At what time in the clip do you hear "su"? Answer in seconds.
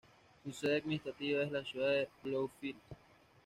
0.43-0.51